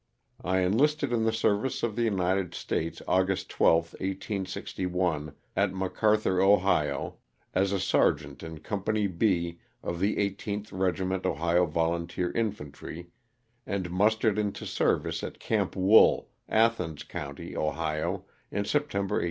[0.43, 7.19] I enlisted in the service of the United States August 12, 1861, at McArthur, Ohio,
[7.53, 13.11] as a sergeant in Company B of the 18th Regiment Ohio Volunteer Infantry,
[13.67, 19.19] and mustered into the service at Camp Woolj Athens county, Ohio, in September, 1861.